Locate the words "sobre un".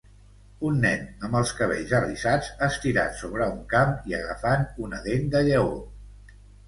3.21-3.59